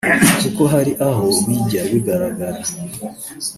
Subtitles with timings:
[0.41, 2.61] kuko hari aho bijya bigaragara